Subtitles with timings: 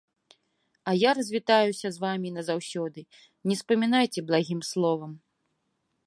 [0.83, 3.03] А я развітаюся з вамі назаўсёды,
[3.51, 5.11] не спамінайце благім словам.